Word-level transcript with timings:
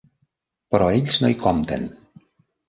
Però 0.75 0.87
ells 0.93 1.19
no 1.25 1.31
hi 1.35 1.37
compten. 1.45 1.87